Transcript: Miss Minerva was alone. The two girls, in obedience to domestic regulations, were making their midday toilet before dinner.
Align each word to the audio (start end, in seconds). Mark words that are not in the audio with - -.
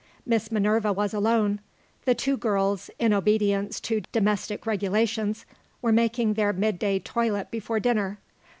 Miss 0.25 0.51
Minerva 0.51 0.91
was 0.91 1.13
alone. 1.13 1.59
The 2.05 2.15
two 2.15 2.35
girls, 2.35 2.89
in 2.97 3.13
obedience 3.13 3.79
to 3.81 4.01
domestic 4.11 4.65
regulations, 4.65 5.45
were 5.79 5.91
making 5.91 6.33
their 6.33 6.53
midday 6.53 6.97
toilet 6.97 7.51
before 7.51 7.79
dinner. 7.79 8.17